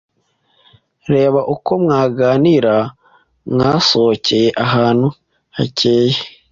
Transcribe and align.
reba 1.11 1.39
uko 1.53 1.71
mwaganira 1.83 2.75
mwasohokeye 3.51 4.49
ahantu 4.65 5.07
hakeye 5.57 6.17